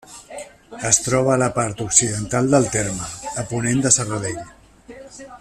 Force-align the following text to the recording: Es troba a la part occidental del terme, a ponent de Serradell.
Es 0.91 0.97
troba 1.07 1.31
a 1.33 1.39
la 1.41 1.49
part 1.57 1.83
occidental 1.85 2.49
del 2.55 2.65
terme, 2.77 3.11
a 3.43 3.45
ponent 3.53 3.85
de 3.85 3.93
Serradell. 3.99 4.43